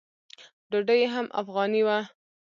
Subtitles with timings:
[0.69, 1.99] ډوډۍ یې هم افغاني وه.